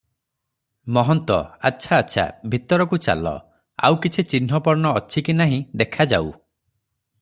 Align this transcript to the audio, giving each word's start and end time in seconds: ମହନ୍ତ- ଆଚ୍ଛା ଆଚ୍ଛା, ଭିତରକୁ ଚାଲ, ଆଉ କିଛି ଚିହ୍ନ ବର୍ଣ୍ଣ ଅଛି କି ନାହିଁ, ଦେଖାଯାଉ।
ମହନ୍ତ- 0.95 1.37
ଆଚ୍ଛା 1.69 1.99
ଆଚ୍ଛା, 2.03 2.25
ଭିତରକୁ 2.55 3.01
ଚାଲ, 3.07 3.35
ଆଉ 3.89 4.01
କିଛି 4.07 4.29
ଚିହ୍ନ 4.35 4.63
ବର୍ଣ୍ଣ 4.69 4.95
ଅଛି 5.03 5.27
କି 5.29 5.41
ନାହିଁ, 5.43 5.65
ଦେଖାଯାଉ। 5.83 6.37